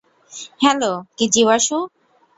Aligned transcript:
Hello, 0.61 0.91
কিজি 1.17 1.41
বাসু। 1.45 1.77